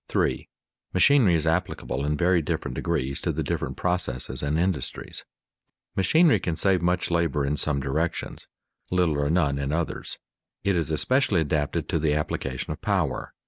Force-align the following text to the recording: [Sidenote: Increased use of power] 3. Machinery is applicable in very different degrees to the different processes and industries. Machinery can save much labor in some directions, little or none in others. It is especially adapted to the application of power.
[Sidenote: 0.09 0.23
Increased 0.29 0.35
use 0.35 0.45
of 0.45 0.45
power] 0.47 0.93
3. 0.93 0.95
Machinery 0.95 1.35
is 1.35 1.47
applicable 1.47 2.05
in 2.07 2.17
very 2.17 2.41
different 2.41 2.73
degrees 2.73 3.21
to 3.21 3.31
the 3.31 3.43
different 3.43 3.77
processes 3.77 4.41
and 4.41 4.57
industries. 4.57 5.25
Machinery 5.95 6.39
can 6.39 6.55
save 6.55 6.81
much 6.81 7.11
labor 7.11 7.45
in 7.45 7.55
some 7.55 7.79
directions, 7.79 8.47
little 8.89 9.19
or 9.19 9.29
none 9.29 9.59
in 9.59 9.71
others. 9.71 10.17
It 10.63 10.75
is 10.75 10.89
especially 10.89 11.41
adapted 11.41 11.87
to 11.89 11.99
the 11.99 12.15
application 12.15 12.73
of 12.73 12.81
power. 12.81 13.35